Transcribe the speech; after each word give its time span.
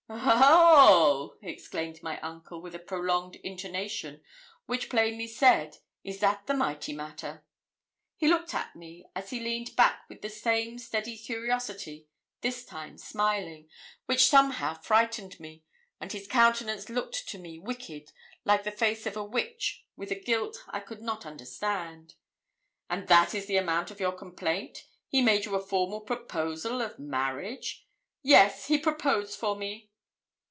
'O 0.13 1.31
o 1.37 1.37
oh!' 1.39 1.39
exclaimed 1.41 2.03
my 2.03 2.19
uncle, 2.19 2.61
with 2.61 2.75
a 2.75 2.79
prolonged 2.79 3.37
intonation 3.37 4.21
which 4.65 4.89
plainly 4.89 5.25
said, 5.25 5.77
Is 6.03 6.19
that 6.19 6.45
the 6.47 6.53
mighty 6.53 6.91
matter? 6.91 7.45
He 8.17 8.27
looked 8.27 8.53
at 8.53 8.75
me 8.75 9.05
as 9.15 9.29
he 9.29 9.39
leaned 9.39 9.73
back 9.77 10.03
with 10.09 10.21
the 10.21 10.29
same 10.29 10.79
steady 10.79 11.17
curiosity, 11.17 12.09
this 12.41 12.65
time 12.65 12.97
smiling, 12.97 13.69
which 14.05 14.25
somehow 14.27 14.73
frightened 14.73 15.39
me, 15.39 15.63
and 16.01 16.11
his 16.11 16.27
countenance 16.27 16.89
looked 16.89 17.29
to 17.29 17.37
me 17.37 17.57
wicked, 17.57 18.11
like 18.43 18.63
the 18.65 18.71
face 18.71 19.05
of 19.05 19.15
a 19.15 19.23
witch, 19.23 19.85
with 19.95 20.11
a 20.11 20.19
guilt 20.19 20.57
I 20.67 20.81
could 20.81 20.99
not 21.01 21.25
understand. 21.25 22.15
'And 22.89 23.07
that 23.07 23.33
is 23.33 23.45
the 23.45 23.57
amount 23.57 23.91
of 23.91 24.01
your 24.01 24.11
complaint. 24.11 24.85
He 25.07 25.21
made 25.21 25.45
you 25.45 25.55
a 25.55 25.65
formal 25.65 26.01
proposal 26.01 26.81
of 26.81 26.99
marriage!' 26.99 27.87
'Yes; 28.21 28.67
he 28.67 28.77
proposed 28.77 29.39
for 29.39 29.55
me.' 29.55 29.87